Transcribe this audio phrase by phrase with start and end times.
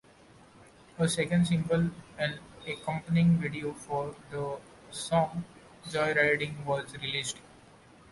[0.97, 4.57] A second single and accompanying video for the
[4.89, 5.43] song
[5.89, 7.37] "Joyriding" was released.